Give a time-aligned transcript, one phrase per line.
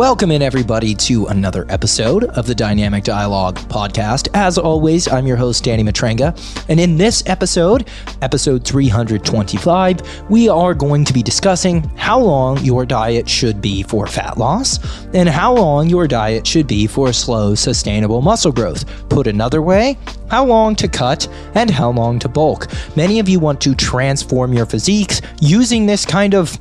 [0.00, 4.28] Welcome in, everybody, to another episode of the Dynamic Dialogue podcast.
[4.32, 6.34] As always, I'm your host, Danny Matranga.
[6.70, 7.86] And in this episode,
[8.22, 14.06] episode 325, we are going to be discussing how long your diet should be for
[14.06, 14.78] fat loss
[15.12, 18.86] and how long your diet should be for slow, sustainable muscle growth.
[19.10, 19.98] Put another way,
[20.30, 22.68] how long to cut and how long to bulk.
[22.96, 26.58] Many of you want to transform your physiques using this kind of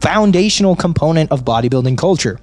[0.00, 2.40] foundational component of bodybuilding culture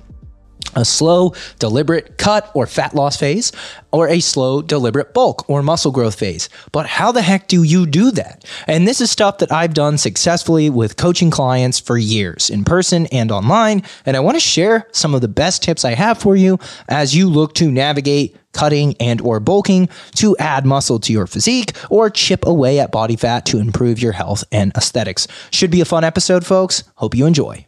[0.77, 3.52] a slow, deliberate cut or fat loss phase,
[3.91, 6.50] or a slow, deliberate bulk or muscle growth phase.
[6.72, 8.45] But how the heck do you do that?
[8.67, 13.08] And this is stuff that I've done successfully with coaching clients for years, in person
[13.08, 13.84] and online.
[14.05, 17.16] And I want to share some of the best tips I have for you as
[17.16, 22.09] you look to navigate cutting and or bulking to add muscle to your physique or
[22.09, 25.28] chip away at body fat to improve your health and aesthetics.
[25.52, 26.84] Should be a fun episode, folks.
[26.95, 27.67] Hope you enjoy.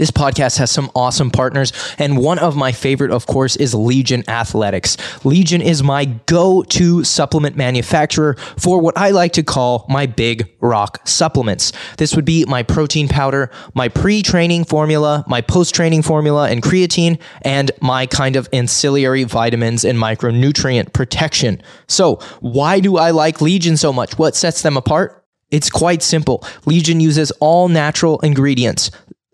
[0.00, 4.24] This podcast has some awesome partners, and one of my favorite, of course, is Legion
[4.30, 4.96] Athletics.
[5.26, 10.50] Legion is my go to supplement manufacturer for what I like to call my big
[10.60, 11.74] rock supplements.
[11.98, 16.62] This would be my protein powder, my pre training formula, my post training formula, and
[16.62, 21.60] creatine, and my kind of ancillary vitamins and micronutrient protection.
[21.88, 24.18] So, why do I like Legion so much?
[24.18, 25.20] What sets them apart?
[25.50, 26.42] It's quite simple.
[26.64, 28.90] Legion uses all natural ingredients.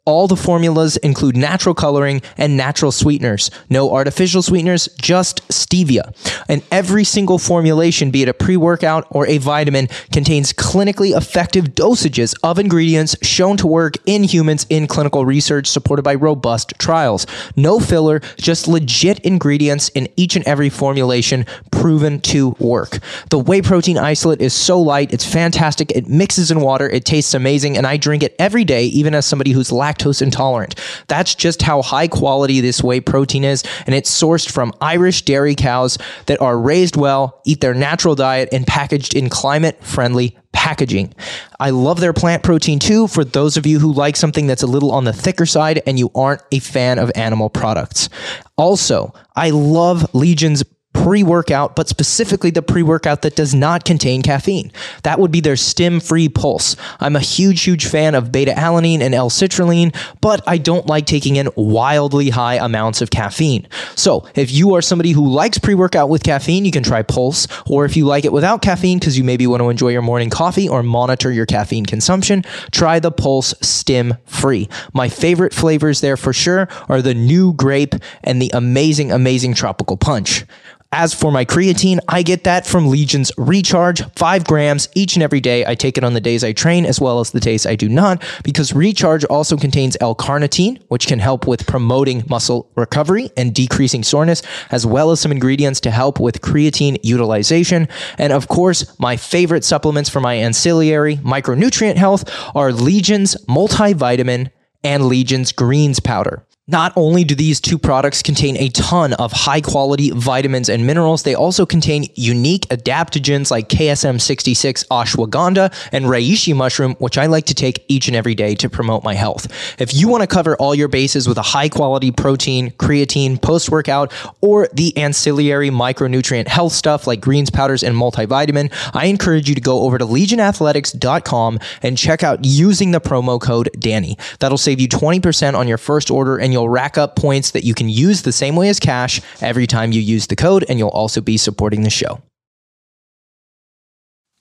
[0.07, 3.51] All the formulas include natural coloring and natural sweeteners.
[3.69, 6.15] No artificial sweeteners, just stevia.
[6.49, 11.71] And every single formulation, be it a pre workout or a vitamin, contains clinically effective
[11.75, 17.27] dosages of ingredients shown to work in humans in clinical research supported by robust trials.
[17.57, 23.01] No filler, just legit ingredients in each and every formulation proven to work.
[23.31, 25.91] The whey protein isolate is so light, it's fantastic.
[25.91, 29.27] It mixes in water, it tastes amazing, and I drink it every day, even as
[29.27, 30.75] somebody who's lactose lactose intolerant.
[31.09, 35.55] That's just how high quality this whey protein is, and it's sourced from Irish dairy
[35.55, 41.15] cows that are raised well, eat their natural diet, and packaged in climate friendly packaging.
[41.61, 44.67] I love their plant protein too for those of you who like something that's a
[44.67, 48.09] little on the thicker side and you aren't a fan of animal products.
[48.57, 50.65] Also, I love Legion's
[51.07, 54.73] pre workout, but specifically the pre workout that does not contain caffeine.
[55.05, 56.75] That would be their stim free pulse.
[56.99, 61.07] I'm a huge, huge fan of beta alanine and L citrulline, but I don't like
[61.07, 63.69] taking in wildly high amounts of caffeine.
[63.95, 67.47] So if you are somebody who likes pre workout with caffeine, you can try Pulse.
[67.71, 70.29] Or if you like it without caffeine because you maybe want to enjoy your morning
[70.29, 72.43] coffee or monitor your caffeine consumption,
[72.73, 74.69] try the Pulse Stim Free.
[74.93, 77.95] My favorite flavors there for sure are the new grape
[78.25, 80.45] and the amazing, amazing tropical punch.
[80.93, 85.41] As for my creatine, I get that from Legion's Recharge, five grams each and every
[85.41, 85.67] day.
[85.67, 87.89] I take it on the days I train as well as the days I do
[87.89, 93.53] not, because Recharge also contains L carnitine, which can help with promoting muscle recovery and
[93.53, 97.89] decreasing soreness, as well as some ingredients to help with creatine utilization.
[98.17, 104.51] And of course, my favorite supplements for my ancillary micronutrient health are Legion's multivitamin
[104.85, 106.46] and Legion's greens powder.
[106.69, 111.23] Not only do these two products contain a ton of high quality vitamins and minerals,
[111.23, 117.55] they also contain unique adaptogens like KSM66 ashwagandha and reishi mushroom, which I like to
[117.55, 119.47] take each and every day to promote my health.
[119.81, 123.71] If you want to cover all your bases with a high quality protein, creatine, post
[123.71, 129.55] workout, or the ancillary micronutrient health stuff like greens powders and multivitamin, I encourage you
[129.55, 134.19] to go over to legionathletics.com and check out using the promo code Danny.
[134.41, 137.75] That'll save you 20% on your first order and you'll rack up points that you
[137.75, 140.89] can use the same way as cash every time you use the code, and you'll
[140.89, 142.23] also be supporting the show.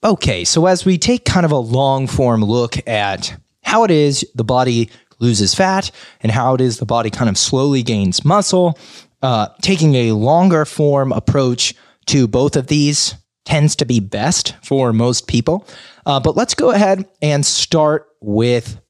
[0.02, 4.24] Okay, so as we take kind of a long form look at how it is
[4.34, 4.88] the body
[5.18, 5.90] loses fat
[6.22, 8.78] and how it is the body kind of slowly gains muscle,
[9.22, 11.74] uh, taking a longer form approach
[12.06, 15.66] to both of these tends to be best for most people.
[16.06, 18.80] Uh, but let's go ahead and start with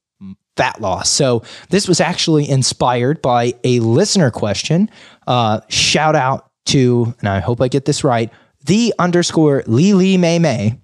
[0.57, 1.09] fat loss.
[1.09, 4.89] So this was actually inspired by a listener question.
[5.25, 8.31] Uh, shout out to, and I hope I get this right,
[8.65, 10.79] the underscore Lily May May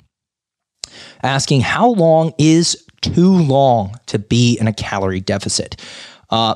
[1.24, 5.82] asking how long is too long to be in a calorie deficit?
[6.30, 6.56] Uh,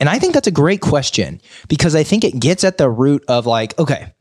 [0.00, 3.24] and I think that's a great question because I think it gets at the root
[3.28, 4.14] of like, okay,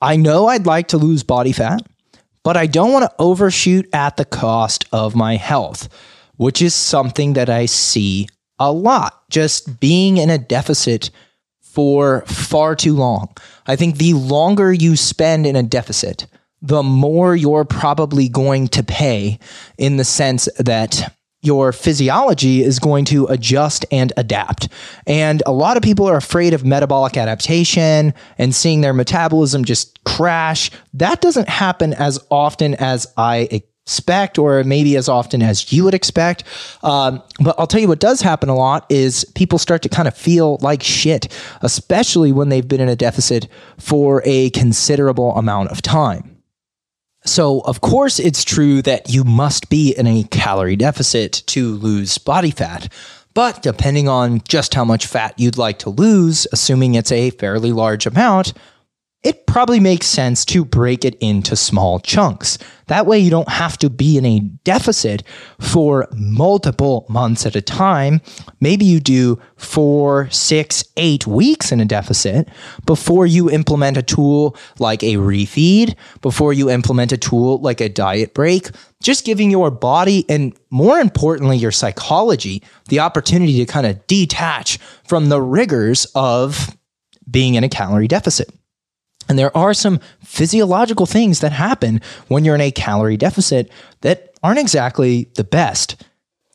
[0.00, 1.82] I know I'd like to lose body fat,
[2.44, 5.88] but I don't want to overshoot at the cost of my health
[6.36, 8.28] which is something that I see
[8.58, 11.10] a lot, just being in a deficit
[11.60, 13.34] for far too long.
[13.66, 16.26] I think the longer you spend in a deficit,
[16.62, 19.38] the more you're probably going to pay
[19.76, 24.68] in the sense that your physiology is going to adjust and adapt.
[25.06, 30.02] And a lot of people are afraid of metabolic adaptation and seeing their metabolism just
[30.04, 30.70] crash.
[30.94, 35.92] That doesn't happen as often as I expect or maybe as often as you would
[35.92, 36.42] expect.
[36.82, 40.08] Um, but I'll tell you what does happen a lot is people start to kind
[40.08, 41.28] of feel like shit,
[41.60, 43.46] especially when they've been in a deficit
[43.78, 46.30] for a considerable amount of time.
[47.26, 52.16] So, of course, it's true that you must be in a calorie deficit to lose
[52.18, 52.90] body fat.
[53.34, 57.72] But depending on just how much fat you'd like to lose, assuming it's a fairly
[57.72, 58.52] large amount,
[59.24, 62.58] it probably makes sense to break it into small chunks.
[62.88, 65.22] That way, you don't have to be in a deficit
[65.58, 68.20] for multiple months at a time.
[68.60, 72.48] Maybe you do four, six, eight weeks in a deficit
[72.84, 77.88] before you implement a tool like a refeed, before you implement a tool like a
[77.88, 78.68] diet break.
[79.02, 84.78] Just giving your body and more importantly, your psychology the opportunity to kind of detach
[85.08, 86.76] from the rigors of
[87.30, 88.50] being in a calorie deficit.
[89.28, 93.70] And there are some physiological things that happen when you're in a calorie deficit
[94.02, 96.04] that aren't exactly the best.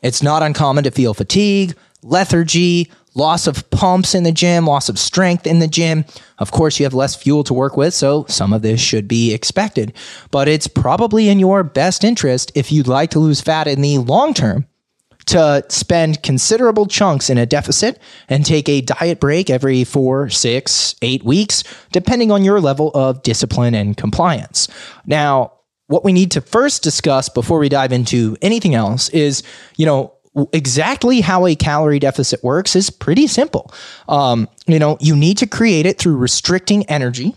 [0.02, 5.00] It's not uncommon to feel fatigue, lethargy, loss of pumps in the gym, loss of
[5.00, 6.06] strength in the gym.
[6.38, 9.34] Of course, you have less fuel to work with, so some of this should be
[9.34, 9.94] expected.
[10.32, 13.98] But it's probably in your best interest if you'd like to lose fat in the
[13.98, 14.68] long term
[15.30, 20.96] to spend considerable chunks in a deficit and take a diet break every four, six,
[21.02, 24.68] eight weeks, depending on your level of discipline and compliance.
[25.06, 25.54] Now,
[25.88, 29.44] what we need to first discuss before we dive into anything else is,
[29.78, 30.14] you know,
[30.54, 33.74] exactly how a calorie deficit works is pretty simple.
[34.08, 37.36] Um, you know, you need to create it through restricting energy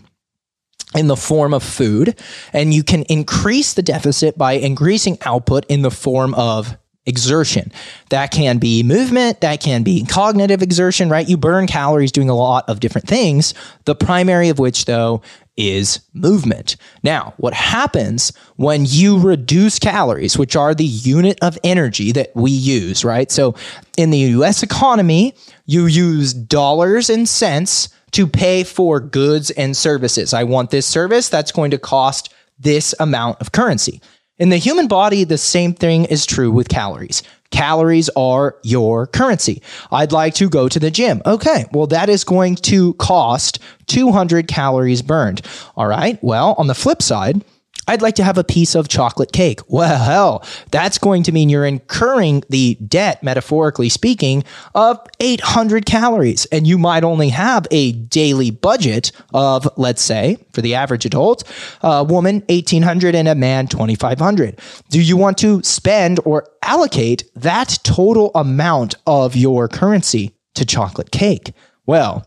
[0.95, 2.19] in the form of food,
[2.53, 7.71] and you can increase the deficit by increasing output in the form of exertion.
[8.09, 11.27] That can be movement, that can be cognitive exertion, right?
[11.27, 13.53] You burn calories doing a lot of different things,
[13.85, 15.21] the primary of which, though,
[15.55, 16.75] is movement.
[17.03, 22.51] Now, what happens when you reduce calories, which are the unit of energy that we
[22.51, 23.29] use, right?
[23.29, 23.55] So
[23.97, 25.35] in the US economy,
[25.65, 30.33] you use dollars and cents to pay for goods and services.
[30.33, 34.01] I want this service that's going to cost this amount of currency.
[34.39, 37.21] In the human body, the same thing is true with calories.
[37.51, 39.61] Calories are your currency.
[39.91, 41.21] I'd like to go to the gym.
[41.23, 45.43] Okay, well, that is going to cost 200 calories burned.
[45.77, 47.43] All right, well, on the flip side,
[47.87, 49.59] I'd like to have a piece of chocolate cake.
[49.67, 54.43] Well, that's going to mean you're incurring the debt, metaphorically speaking,
[54.73, 56.45] of 800 calories.
[56.47, 61.43] And you might only have a daily budget of, let's say, for the average adult,
[61.81, 64.59] a woman, 1800 and a man, 2500.
[64.89, 71.11] Do you want to spend or allocate that total amount of your currency to chocolate
[71.11, 71.53] cake?
[71.85, 72.25] Well,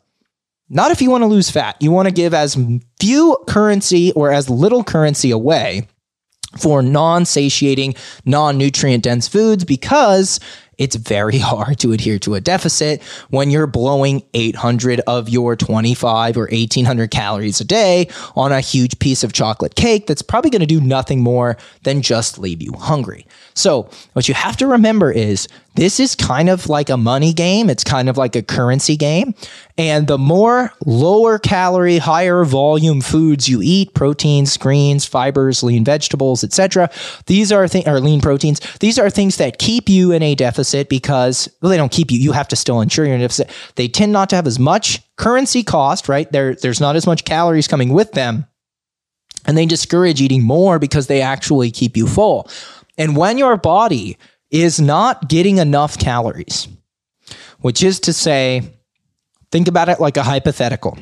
[0.69, 1.77] not if you want to lose fat.
[1.81, 2.57] You want to give as
[3.01, 5.87] few currency or as little currency away
[6.59, 10.41] for non satiating, non nutrient dense foods because
[10.79, 16.37] it's very hard to adhere to a deficit when you're blowing 800 of your 25
[16.37, 20.61] or 1800 calories a day on a huge piece of chocolate cake that's probably going
[20.61, 23.27] to do nothing more than just leave you hungry.
[23.57, 27.71] So, what you have to remember is this is kind of like a money game.
[27.71, 29.35] It's kind of like a currency game.
[29.79, 36.45] And the more lower calorie, higher volume foods you eat, proteins, greens, fibers, lean vegetables,
[36.45, 36.91] etc.,
[37.27, 40.91] these are things, or lean proteins, these are things that keep you in a deficit
[40.91, 42.19] because, well, they don't keep you.
[42.19, 43.51] You have to still ensure you're in a deficit.
[43.77, 46.31] They tend not to have as much currency cost, right?
[46.31, 48.47] There, there's not as much calories coming with them.
[49.47, 52.51] And they discourage eating more because they actually keep you full.
[52.99, 54.19] And when your body
[54.51, 56.69] is not getting enough calories,
[57.61, 58.63] which is to say,
[59.51, 60.99] think about it like a hypothetical.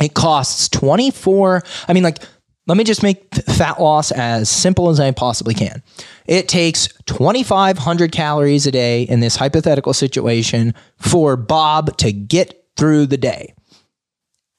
[0.00, 2.18] It costs 24, I mean, like,
[2.66, 5.82] let me just make fat loss as simple as I possibly can.
[6.26, 13.06] It takes 2,500 calories a day in this hypothetical situation for Bob to get through
[13.06, 13.54] the day.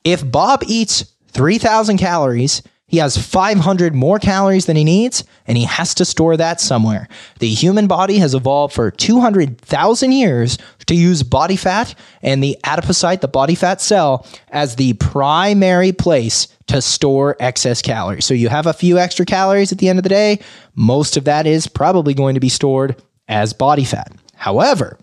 [0.03, 5.65] If Bob eats 3,000 calories, he has 500 more calories than he needs, and he
[5.65, 7.07] has to store that somewhere.
[7.37, 11.93] The human body has evolved for 200,000 years to use body fat
[12.23, 18.25] and the adipocyte, the body fat cell, as the primary place to store excess calories.
[18.25, 20.39] So you have a few extra calories at the end of the day,
[20.73, 24.11] most of that is probably going to be stored as body fat.
[24.33, 24.97] However,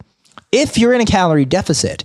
[0.50, 2.02] if you're in a calorie deficit,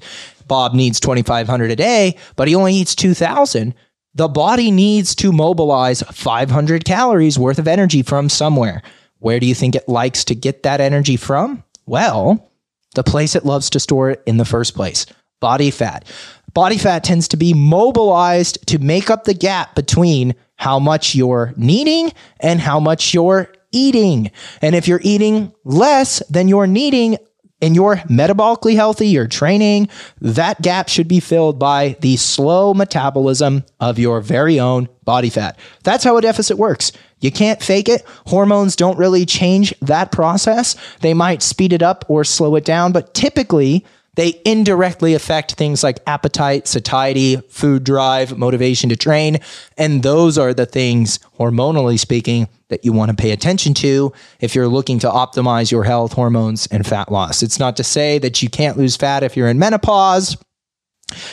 [0.47, 3.73] Bob needs 2,500 a day, but he only eats 2,000
[4.13, 8.81] the body needs to mobilize 500 calories worth of energy from somewhere.
[9.19, 11.63] Where do you think it likes to get that energy from?
[11.85, 12.51] Well,
[12.95, 15.05] the place it loves to store it in the first place
[15.39, 16.05] body fat.
[16.53, 21.53] Body fat tends to be mobilized to make up the gap between how much you're
[21.57, 24.29] needing and how much you're eating.
[24.61, 27.17] And if you're eating less than you're needing,
[27.61, 29.89] and you're metabolically healthy, you're training,
[30.19, 35.57] that gap should be filled by the slow metabolism of your very own body fat.
[35.83, 36.91] That's how a deficit works.
[37.19, 38.03] You can't fake it.
[38.27, 40.75] Hormones don't really change that process.
[41.01, 45.83] They might speed it up or slow it down, but typically they indirectly affect things
[45.83, 49.39] like appetite, satiety, food drive, motivation to train.
[49.77, 54.53] And those are the things, hormonally speaking, that you want to pay attention to if
[54.53, 57.41] you're looking to optimize your health, hormones, and fat loss.
[57.41, 60.37] It's not to say that you can't lose fat if you're in menopause.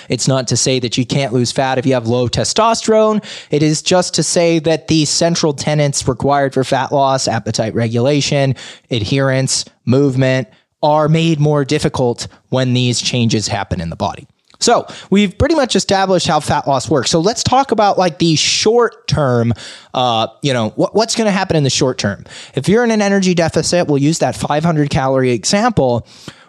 [0.09, 3.25] It's not to say that you can't lose fat if you have low testosterone.
[3.51, 8.57] It is just to say that the central tenets required for fat loss, appetite regulation,
[8.91, 10.49] adherence, movement,
[10.83, 14.27] are made more difficult when these changes happen in the body.
[14.61, 17.11] So we've pretty much established how fat loss works.
[17.11, 19.53] So let's talk about like the short term.
[19.95, 22.25] Uh, you know what, what's going to happen in the short term.
[22.55, 26.07] If you're in an energy deficit, we'll use that 500 calorie example.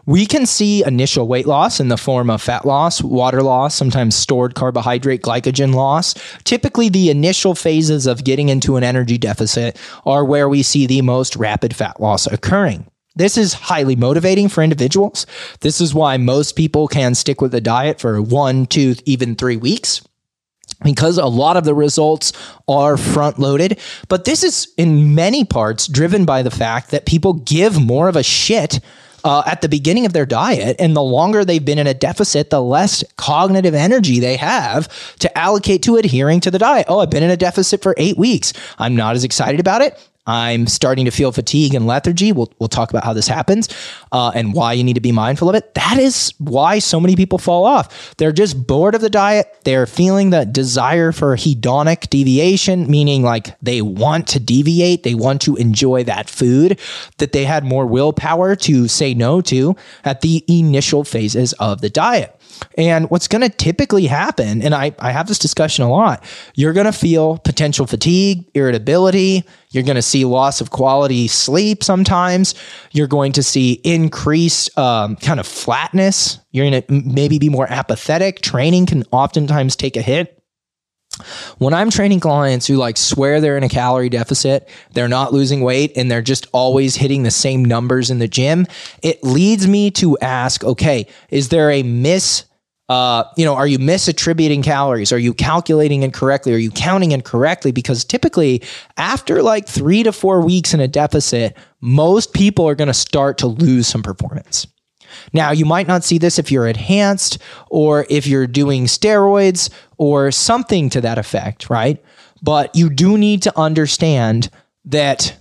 [0.08, 4.16] We can see initial weight loss in the form of fat loss, water loss, sometimes
[4.16, 6.16] stored carbohydrate, glycogen loss.
[6.46, 11.04] Typically, the initial phases of getting into an energy deficit are where we see the
[11.04, 12.88] most rapid fat loss occurring.
[13.20, 15.26] This is highly motivating for individuals.
[15.60, 19.58] This is why most people can stick with a diet for one, two, even three
[19.58, 20.02] weeks
[20.86, 22.32] because a lot of the results
[22.70, 23.78] are front loaded.
[24.08, 28.16] But this is in many parts driven by the fact that people give more of
[28.16, 28.80] a shit
[29.26, 30.78] uh, at the beginning of their diet.
[30.80, 35.38] And the longer they've been in a deficit, the less cognitive energy they have to
[35.38, 36.86] allocate to adhering to the diet.
[36.88, 38.54] Oh, I've been in a deficit for eight weeks.
[38.78, 40.09] I'm not as excited about it.
[40.30, 42.32] I'm starting to feel fatigue and lethargy.
[42.32, 43.68] We'll, we'll talk about how this happens
[44.12, 45.74] uh, and why you need to be mindful of it.
[45.74, 48.16] That is why so many people fall off.
[48.18, 49.52] They're just bored of the diet.
[49.64, 55.42] They're feeling the desire for hedonic deviation, meaning like they want to deviate, they want
[55.42, 56.80] to enjoy that food
[57.18, 61.90] that they had more willpower to say no to at the initial phases of the
[61.90, 62.39] diet.
[62.78, 66.24] And what's going to typically happen, and I, I have this discussion a lot,
[66.56, 69.44] you're going to feel potential fatigue, irritability.
[69.72, 72.56] You're going to see loss of quality sleep sometimes.
[72.92, 76.40] You're going to see increased um, kind of flatness.
[76.52, 78.42] You're going to maybe be more apathetic.
[78.42, 80.36] Training can oftentimes take a hit.
[81.58, 85.62] When I'm training clients who like swear they're in a calorie deficit, they're not losing
[85.62, 88.68] weight, and they're just always hitting the same numbers in the gym,
[89.04, 92.46] it leads me to ask, okay, is there a miss
[92.90, 95.12] uh, you know, are you misattributing calories?
[95.14, 96.54] Are you calculating incorrectly?
[96.54, 97.72] Are you counting incorrectly?
[97.72, 98.64] Because typically,
[98.98, 103.38] after like three to four weeks in a deficit, most people are going to start
[103.38, 104.66] to lose some performance.
[105.34, 107.38] Now, you might not see this if you're enhanced
[107.70, 112.04] or if you're doing steroids or something to that effect, right?
[112.42, 114.50] But you do need to understand
[114.86, 115.38] that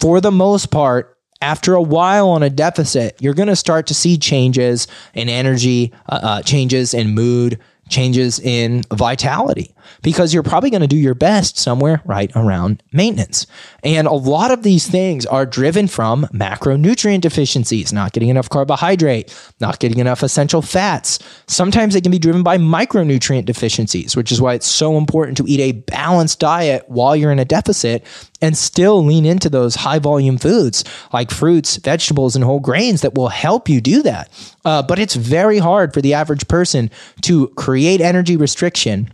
[0.00, 3.94] for the most part, after a while on a deficit, you're going to start to
[3.94, 10.70] see changes in energy, uh, uh, changes in mood, changes in vitality because you're probably
[10.70, 13.46] going to do your best somewhere right around maintenance.
[13.84, 19.32] And a lot of these things are driven from macronutrient deficiencies, not getting enough carbohydrate,
[19.60, 21.20] not getting enough essential fats.
[21.46, 25.44] Sometimes they can be driven by micronutrient deficiencies, which is why it's so important to
[25.46, 28.04] eat a balanced diet while you're in a deficit
[28.42, 33.14] and still lean into those high volume foods like fruits, vegetables, and whole grains that
[33.14, 34.30] will help you do that.
[34.64, 36.90] Uh, but it's very hard for the average person
[37.22, 39.12] to create energy restriction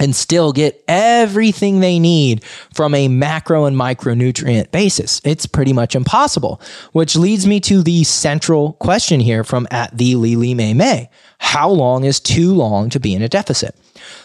[0.00, 5.20] and still get everything they need from a macro and micronutrient basis.
[5.24, 6.60] It's pretty much impossible,
[6.92, 11.10] which leads me to the central question here from at the Lily May May.
[11.38, 13.76] How long is too long to be in a deficit?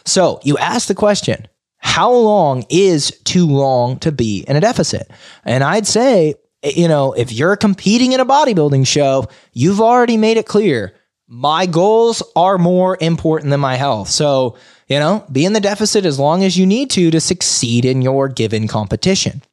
[0.05, 1.47] So you ask the question,
[1.79, 5.09] how long is too long to be in a deficit?
[5.43, 10.37] And I'd say, you know, if you're competing in a bodybuilding show, you've already made
[10.37, 10.93] it clear
[11.31, 14.09] my goals are more important than my health.
[14.09, 14.57] So,
[14.87, 18.01] you know, be in the deficit as long as you need to to succeed in
[18.01, 19.43] your given competition.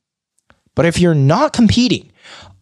[0.75, 2.11] But if you're not competing,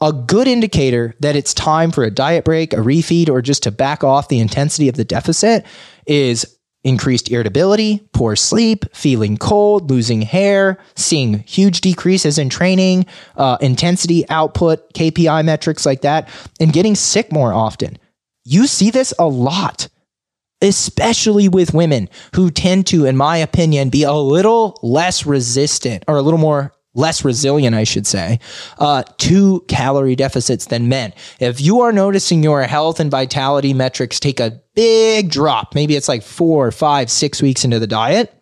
[0.01, 3.71] a good indicator that it's time for a diet break, a refeed, or just to
[3.71, 5.65] back off the intensity of the deficit
[6.07, 6.54] is
[6.85, 14.29] increased irritability, poor sleep, feeling cold, losing hair, seeing huge decreases in training, uh, intensity,
[14.29, 16.29] output, KPI metrics like that,
[16.61, 17.99] and getting sick more often.
[18.45, 19.89] You see this a lot
[20.63, 26.17] especially with women who tend to, in my opinion, be a little less resistant or
[26.17, 28.39] a little more less resilient, I should say,
[28.79, 31.13] uh, to calorie deficits than men.
[31.41, 36.09] If you are noticing your health and vitality metrics take a big drop, maybe it's
[36.09, 38.33] like four, five, six weeks into the diet,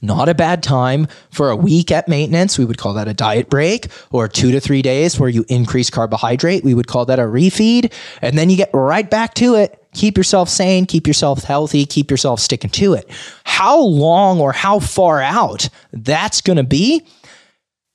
[0.00, 2.56] not a bad time for a week at maintenance.
[2.56, 5.90] We would call that a diet break or two to three days where you increase
[5.90, 6.62] carbohydrate.
[6.62, 7.92] We would call that a refeed.
[8.22, 9.74] And then you get right back to it.
[9.94, 13.10] Keep yourself sane, keep yourself healthy, keep yourself sticking to it.
[13.44, 17.04] How long or how far out that's going to be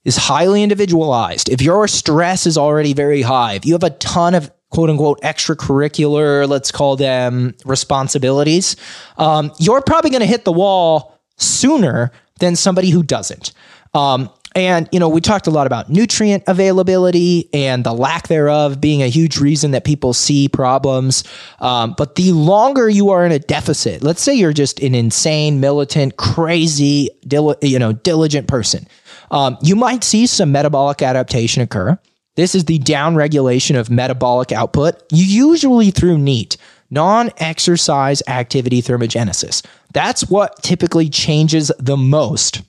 [0.06, 1.50] is highly individualized.
[1.50, 5.22] If your stress is already very high, if you have a ton of quote unquote
[5.22, 8.76] extracurricular, let's call them responsibilities,
[9.18, 13.54] um, you're probably going to hit the wall sooner than somebody who doesn't.
[13.94, 18.80] Um, and, you know, we talked a lot about nutrient availability and the lack thereof
[18.80, 21.24] being a huge reason that people see problems.
[21.60, 25.60] Um, but the longer you are in a deficit, let's say you're just an insane,
[25.60, 28.88] militant, crazy, dil- you know, diligent person,
[29.34, 31.98] um, you might see some metabolic adaptation occur.
[32.36, 36.58] This is the downregulation of metabolic output, usually through NEAT,
[36.92, 39.66] non exercise activity thermogenesis.
[39.92, 42.62] That's what typically changes the most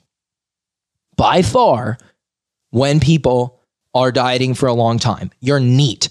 [1.15, 1.99] by far
[2.71, 3.61] when people
[3.93, 5.31] are dieting for a long time.
[5.41, 6.09] You're NEAT.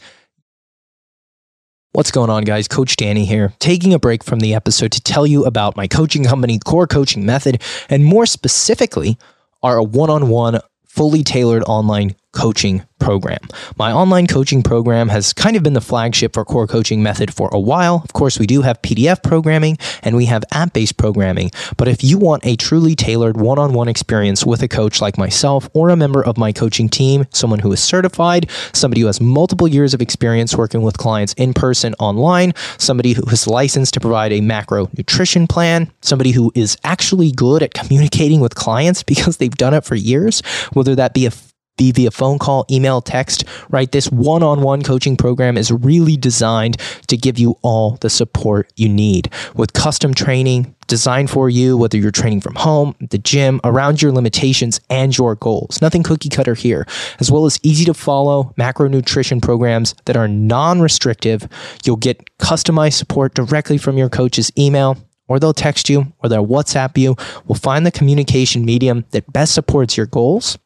[1.93, 2.69] What's going on, guys?
[2.69, 6.25] Coach Danny here, taking a break from the episode to tell you about my coaching
[6.25, 9.19] company, Core Coaching Method, and more specifically,
[9.65, 13.39] our one on one, fully tailored online coaching program.
[13.77, 17.51] My online coaching program has kind of been the flagship for core coaching method for
[17.53, 18.01] a while.
[18.03, 21.51] Of course, we do have PDF programming and we have app based programming.
[21.77, 25.19] But if you want a truly tailored one on one experience with a coach like
[25.19, 29.21] myself or a member of my coaching team, someone who is certified, somebody who has
[29.21, 34.01] multiple years of experience working with clients in person, online, somebody who is licensed to
[34.01, 39.37] provide a macro nutrition plan, somebody who is actually good at communicating with clients because
[39.37, 41.31] they've done it for years, whether that be a
[41.77, 43.91] be via phone call, email, text, right?
[43.91, 46.77] This one on one coaching program is really designed
[47.09, 51.97] to give you all the support you need with custom training designed for you, whether
[51.97, 55.81] you're training from home, the gym, around your limitations and your goals.
[55.81, 56.87] Nothing cookie cutter here,
[57.21, 61.49] as well as easy to follow macronutrition programs that are non restrictive.
[61.85, 66.47] You'll get customized support directly from your coach's email or they'll text you or they'll
[66.47, 67.17] WhatsApp you.
[67.47, 70.59] We'll find the communication medium that best supports your goals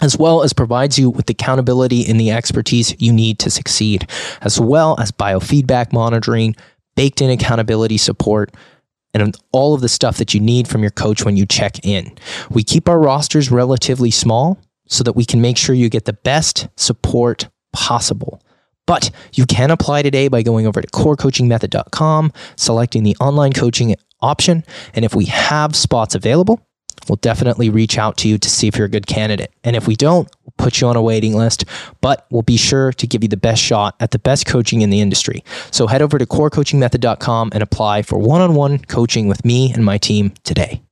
[0.00, 4.08] as well as provides you with the accountability and the expertise you need to succeed,
[4.40, 6.54] as well as biofeedback monitoring,
[6.96, 8.54] baked in accountability support,
[9.12, 12.12] and all of the stuff that you need from your coach when you check in.
[12.50, 16.12] We keep our rosters relatively small so that we can make sure you get the
[16.12, 18.42] best support possible.
[18.86, 24.64] But you can apply today by going over to corecoachingmethod.com, selecting the online coaching option,
[24.94, 26.60] and if we have spots available,
[27.10, 29.52] we'll definitely reach out to you to see if you're a good candidate.
[29.64, 31.64] And if we don't, we'll put you on a waiting list,
[32.00, 34.90] but we'll be sure to give you the best shot at the best coaching in
[34.90, 35.42] the industry.
[35.72, 39.84] So head over to corecoachingmethod.com and apply for one on one coaching with me and
[39.84, 40.82] my team today.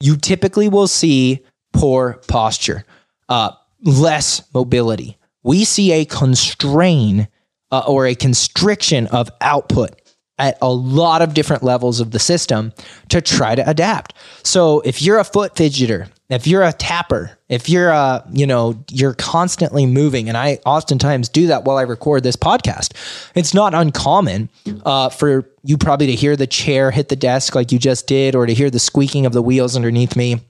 [0.00, 2.84] You typically will see poor posture,
[3.30, 5.16] uh, less mobility.
[5.42, 7.28] We see a constrain
[7.72, 9.98] uh, or a constriction of output
[10.38, 12.72] at a lot of different levels of the system
[13.08, 14.14] to try to adapt.
[14.42, 18.82] So if you're a foot fidgeter, if you're a tapper, if you're a, you know,
[18.90, 22.92] you're constantly moving, and I oftentimes do that while I record this podcast.
[23.36, 24.50] It's not uncommon
[24.84, 28.34] uh, for you probably to hear the chair hit the desk like you just did,
[28.34, 30.40] or to hear the squeaking of the wheels underneath me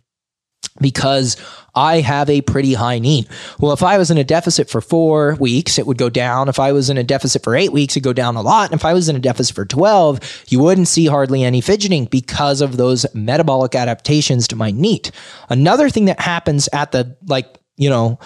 [0.80, 1.36] because
[1.74, 3.28] I have a pretty high NEAT.
[3.60, 6.48] Well, if I was in a deficit for four weeks, it would go down.
[6.48, 8.70] If I was in a deficit for eight weeks, it'd go down a lot.
[8.70, 12.06] And if I was in a deficit for 12, you wouldn't see hardly any fidgeting
[12.06, 15.10] because of those metabolic adaptations to my NEAT.
[15.50, 18.18] Another thing that happens at the, like, you know,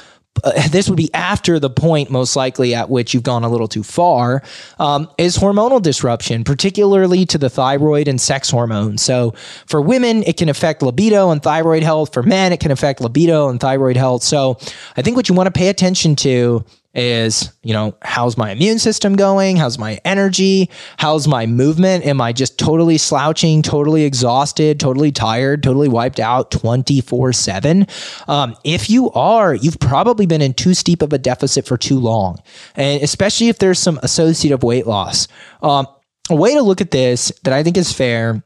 [0.45, 3.69] uh, this would be after the point most likely at which you've gone a little
[3.69, 4.43] too far
[4.79, 9.35] um, is hormonal disruption particularly to the thyroid and sex hormones so
[9.67, 12.13] for women it can affect libido and thyroid health.
[12.13, 14.23] For men it can affect libido and thyroid health.
[14.23, 14.59] So
[14.97, 16.65] i think what you want to pay attention to
[16.95, 19.57] is, you know, how's my immune system going?
[19.57, 20.69] How's my energy?
[20.97, 22.05] How's my movement?
[22.05, 27.87] Am I just totally slouching, totally exhausted, totally tired, totally wiped out 24 7?
[28.27, 31.99] Um, if you are, you've probably been in too steep of a deficit for too
[31.99, 32.43] long,
[32.75, 35.29] and especially if there's some associative weight loss.
[35.63, 35.87] Um,
[36.29, 38.43] a way to look at this that I think is fair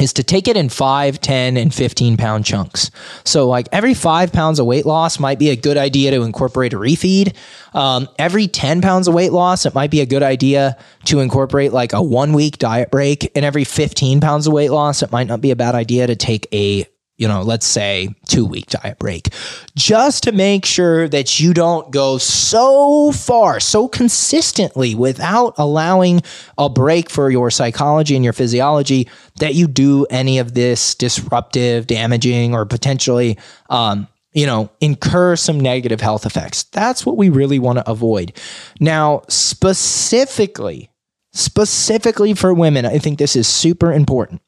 [0.00, 2.90] is to take it in 5, 10, and 15 pound chunks.
[3.24, 6.72] So, like every five pounds of weight loss might be a good idea to incorporate
[6.72, 7.34] a refeed.
[7.74, 11.72] Um, every 10 pounds of weight loss, it might be a good idea to incorporate
[11.72, 13.30] like a one week diet break.
[13.34, 16.16] And every 15 pounds of weight loss, it might not be a bad idea to
[16.16, 16.86] take a
[17.20, 19.28] you know, let's say two week diet break,
[19.76, 26.22] just to make sure that you don't go so far, so consistently without allowing
[26.56, 29.06] a break for your psychology and your physiology
[29.38, 35.60] that you do any of this disruptive, damaging, or potentially, um, you know, incur some
[35.60, 36.62] negative health effects.
[36.72, 38.32] That's what we really want to avoid.
[38.80, 40.88] Now, specifically,
[41.34, 44.40] specifically for women, I think this is super important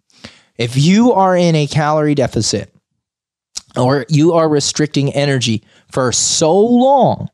[0.56, 2.72] if you are in a calorie deficit
[3.76, 7.28] or you are restricting energy for so long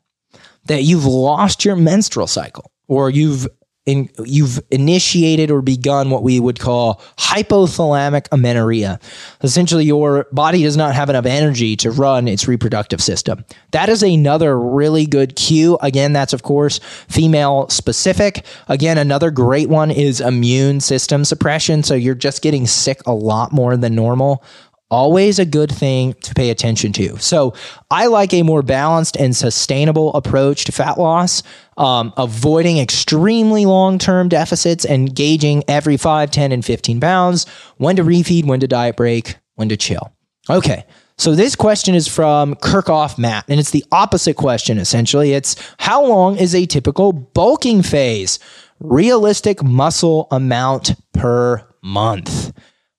[0.65, 3.47] that you've lost your menstrual cycle or you've
[3.89, 8.99] in, you've initiated or begun what we would call hypothalamic amenorrhea.
[9.41, 13.43] Essentially, your body does not have enough energy to run its reproductive system.
[13.71, 15.77] That is another really good cue.
[15.81, 18.45] Again, that's of course female specific.
[18.67, 21.83] Again, another great one is immune system suppression.
[21.83, 24.43] So you're just getting sick a lot more than normal
[24.89, 27.17] always a good thing to pay attention to.
[27.19, 27.53] So
[27.91, 31.43] I like a more balanced and sustainable approach to fat loss,
[31.77, 37.45] um, avoiding extremely long term deficits and gauging every 5, 10, and 15 pounds,
[37.77, 40.11] when to refeed, when to diet break, when to chill.
[40.49, 40.85] Okay.
[41.17, 45.33] So this question is from Kirchhoff Matt, and it's the opposite question essentially.
[45.33, 48.39] It's how long is a typical bulking phase?
[48.79, 52.53] Realistic muscle amount per month,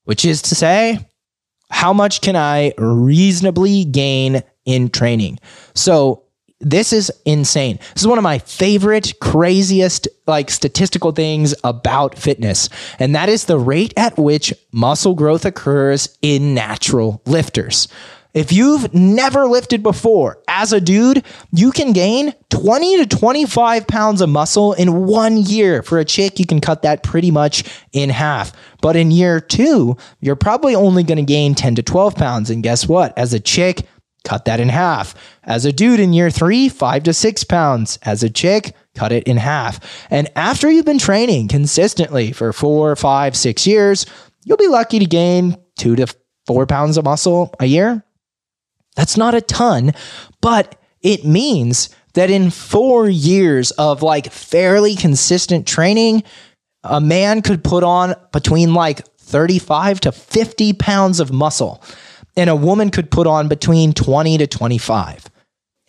[0.05, 0.99] which is to say,
[1.71, 5.39] how much can I reasonably gain in training?
[5.75, 6.25] So
[6.61, 7.79] this is insane.
[7.95, 12.69] This is one of my favorite, craziest, like statistical things about fitness.
[12.99, 17.89] And that is the rate at which muscle growth occurs in natural lifters.
[18.33, 24.21] If you've never lifted before as a dude, you can gain 20 to 25 pounds
[24.21, 25.83] of muscle in one year.
[25.83, 28.53] For a chick, you can cut that pretty much in half.
[28.81, 32.51] But in year two, you're probably only going to gain 10 to 12 pounds.
[32.51, 33.17] And guess what?
[33.17, 33.87] As a chick,
[34.25, 35.15] cut that in half.
[35.45, 37.99] As a dude in year three, five to six pounds.
[38.03, 39.81] As a chick, cut it in half.
[40.11, 44.07] And after you've been training consistently for four, five, six years,
[44.45, 46.07] you'll be lucky to gain two to
[46.47, 48.05] four pounds of muscle a year.
[48.97, 49.93] That's not a ton,
[50.41, 56.25] but it means that in four years of like fairly consistent training,
[56.85, 61.83] a man could put on between like 35 to 50 pounds of muscle,
[62.37, 65.31] and a woman could put on between 20 to 25.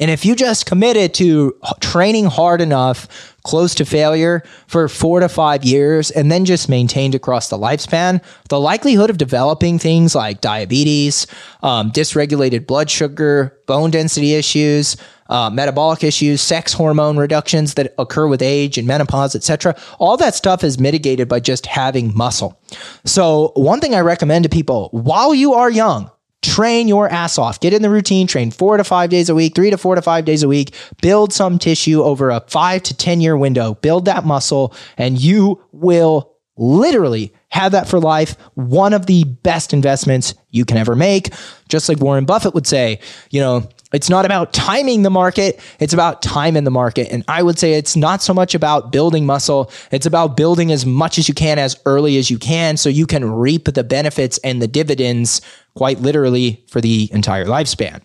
[0.02, 5.30] And if you just committed to training hard enough, close to failure for four to
[5.30, 10.42] five years, and then just maintained across the lifespan, the likelihood of developing things like
[10.42, 11.28] diabetes,
[11.62, 14.98] um, dysregulated blood sugar, bone density issues,
[15.32, 19.76] uh, metabolic issues, sex hormone reductions that occur with age and menopause, etc.
[19.98, 22.62] All that stuff is mitigated by just having muscle.
[23.06, 27.60] So, one thing I recommend to people while you are young, train your ass off.
[27.62, 30.02] Get in the routine, train four to five days a week, three to four to
[30.02, 34.06] five days a week, build some tissue over a five to 10 year window, build
[34.06, 38.36] that muscle, and you will literally have that for life.
[38.56, 41.34] One of the best investments you can ever make.
[41.70, 45.94] Just like Warren Buffett would say, you know, it's not about timing the market, it's
[45.94, 47.12] about time in the market.
[47.12, 50.86] And I would say it's not so much about building muscle, it's about building as
[50.86, 54.38] much as you can as early as you can so you can reap the benefits
[54.40, 55.42] and the dividends
[55.76, 58.02] quite literally for the entire lifespan.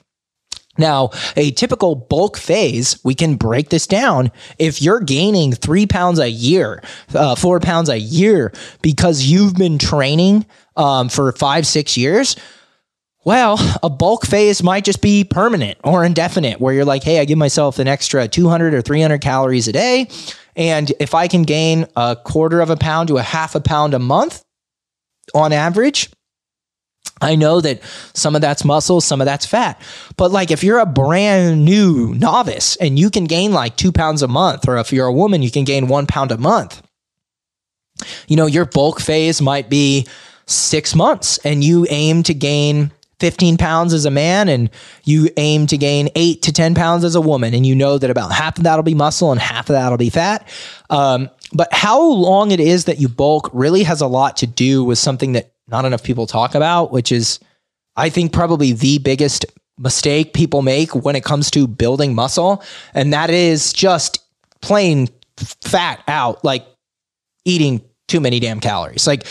[0.78, 4.30] Now, a typical bulk phase, we can break this down.
[4.58, 6.82] If you're gaining three pounds a year,
[7.14, 10.44] uh, four pounds a year because you've been training
[10.76, 12.36] um, for five, six years,
[13.26, 17.26] well, a bulk phase might just be permanent or indefinite, where you're like, hey, I
[17.26, 20.08] give myself an extra 200 or 300 calories a day.
[20.54, 23.92] And if I can gain a quarter of a pound to a half a pound
[23.92, 24.42] a month
[25.34, 26.08] on average,
[27.20, 27.82] I know that
[28.14, 29.80] some of that's muscle, some of that's fat.
[30.16, 34.22] But like if you're a brand new novice and you can gain like two pounds
[34.22, 36.80] a month, or if you're a woman, you can gain one pound a month,
[38.28, 40.06] you know, your bulk phase might be
[40.46, 44.70] six months and you aim to gain 15 pounds as a man and
[45.04, 48.10] you aim to gain eight to 10 pounds as a woman, and you know that
[48.10, 50.46] about half of that'll be muscle and half of that'll be fat.
[50.90, 54.84] Um, but how long it is that you bulk really has a lot to do
[54.84, 57.40] with something that not enough people talk about, which is,
[57.96, 59.46] I think, probably the biggest
[59.78, 62.62] mistake people make when it comes to building muscle.
[62.94, 64.22] And that is just
[64.60, 66.66] plain fat out, like
[67.44, 69.06] eating too many damn calories.
[69.06, 69.26] Like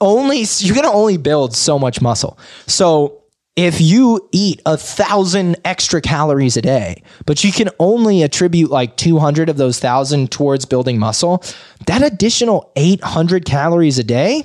[0.00, 2.38] only you're gonna only build so much muscle.
[2.66, 3.21] So
[3.56, 8.96] if you eat a thousand extra calories a day, but you can only attribute like
[8.96, 11.42] 200 of those thousand towards building muscle,
[11.86, 14.44] that additional 800 calories a day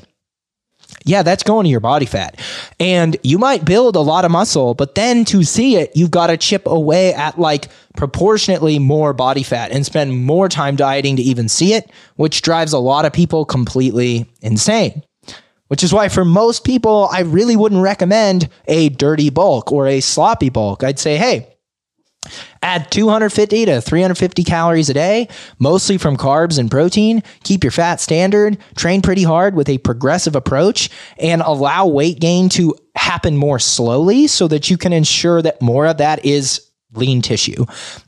[1.04, 2.40] yeah, that's going to your body fat.
[2.80, 6.28] And you might build a lot of muscle, but then to see it, you've got
[6.28, 11.22] to chip away at like proportionately more body fat and spend more time dieting to
[11.22, 15.04] even see it, which drives a lot of people completely insane.
[15.68, 20.00] Which is why, for most people, I really wouldn't recommend a dirty bulk or a
[20.00, 20.84] sloppy bulk.
[20.84, 21.58] I'd say, hey,
[22.62, 25.28] Add 250 to 350 calories a day,
[25.60, 27.24] mostly from carbs and protein.
[27.44, 32.50] Keep your fat standard, train pretty hard with a progressive approach, and allow weight gain
[32.50, 36.62] to happen more slowly so that you can ensure that more of that is
[36.94, 37.66] lean tissue.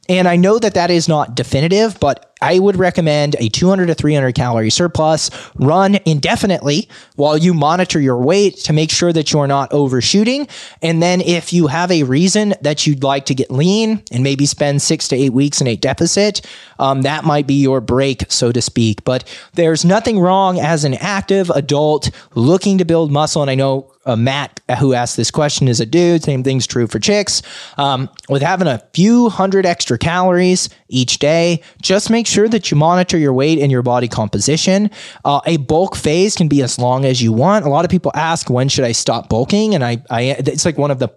[0.08, 3.96] And I know that that is not definitive, but I would recommend a 200 to
[3.96, 9.48] 300 calorie surplus run indefinitely while you monitor your weight to make sure that you're
[9.48, 10.48] not overshooting.
[10.82, 14.46] And then if you have a reason that you'd like to get lean and maybe
[14.46, 16.42] spend six to eight weeks in a deficit,
[16.80, 19.04] um, that might be your break, so to speak.
[19.04, 19.24] But
[19.54, 23.42] there's nothing wrong as an active adult looking to build muscle.
[23.42, 26.24] And I know uh, Matt, who asked this question, is a dude.
[26.24, 27.42] Same thing's true for chicks.
[27.78, 32.78] Um, with having a few hundred extra calories each day, just make sure that you
[32.78, 34.90] monitor your weight and your body composition.
[35.26, 37.66] Uh, a bulk phase can be as long as you want.
[37.66, 39.76] A lot of people ask, when should I stop bulking?
[39.76, 41.10] And I, I it's like one of the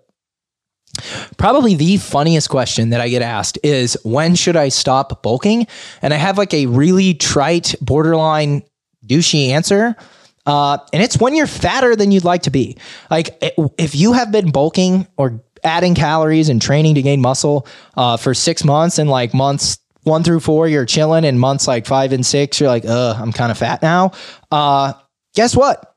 [1.38, 5.66] Probably the funniest question that I get asked is when should I stop bulking?
[6.02, 8.62] And I have like a really trite, borderline
[9.06, 9.96] douchey answer.
[10.44, 12.76] Uh, and it's when you're fatter than you'd like to be.
[13.10, 13.38] Like
[13.78, 18.34] if you have been bulking or adding calories and training to gain muscle uh, for
[18.34, 22.24] six months and like months one through four, you're chilling, and months like five and
[22.24, 24.12] six, you're like, uh, I'm kind of fat now.
[24.50, 24.92] Uh,
[25.34, 25.94] guess what?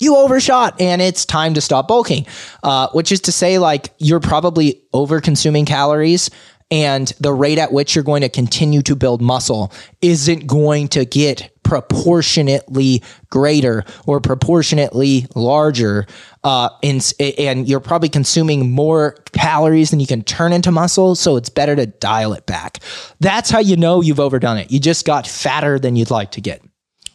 [0.00, 2.26] You overshot and it's time to stop bulking,
[2.62, 6.30] uh, which is to say, like, you're probably over consuming calories
[6.74, 11.04] and the rate at which you're going to continue to build muscle isn't going to
[11.04, 16.04] get proportionately greater or proportionately larger
[16.42, 21.36] uh, and, and you're probably consuming more calories than you can turn into muscle so
[21.36, 22.80] it's better to dial it back.
[23.20, 24.72] That's how you know you've overdone it.
[24.72, 26.60] You just got fatter than you'd like to get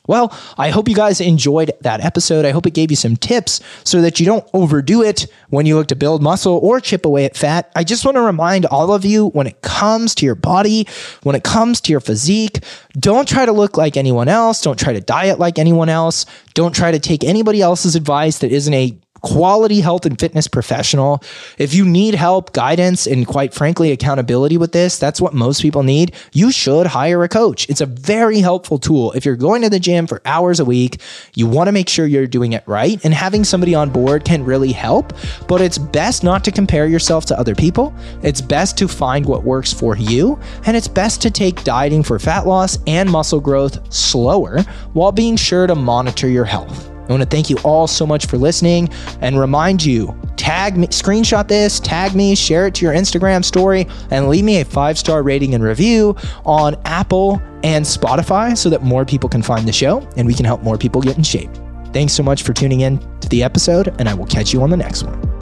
[0.10, 2.44] well, I hope you guys enjoyed that episode.
[2.44, 5.76] I hope it gave you some tips so that you don't overdo it when you
[5.76, 7.72] look to build muscle or chip away at fat.
[7.76, 10.88] I just want to remind all of you when it comes to your body,
[11.22, 14.62] when it comes to your physique, don't try to look like anyone else.
[14.62, 16.26] Don't try to diet like anyone else.
[16.56, 21.24] Don't try to take anybody else's advice that isn't a quality health and fitness professional.
[21.58, 25.84] If you need help, guidance, and quite frankly, accountability with this, that's what most people
[25.84, 26.14] need.
[26.34, 27.70] You should hire a coach.
[27.70, 29.12] It's a very helpful tool.
[29.14, 31.02] If you're going to the gym for hours a week,
[31.36, 34.44] you want to make sure you're doing it right, and having somebody on board can
[34.44, 35.14] really help.
[35.48, 37.94] But it's best not to compare yourself to other people.
[38.24, 42.20] It's best to find what works for you, and it's best to take dieting for
[42.20, 44.62] fat loss and muscle growth slower
[44.94, 46.89] while being sure to monitor your health.
[47.10, 48.90] I want to thank you all so much for listening
[49.22, 53.88] and remind you tag me, screenshot this, tag me, share it to your Instagram story,
[54.12, 58.84] and leave me a five star rating and review on Apple and Spotify so that
[58.84, 61.50] more people can find the show and we can help more people get in shape.
[61.92, 64.70] Thanks so much for tuning in to the episode, and I will catch you on
[64.70, 65.39] the next one.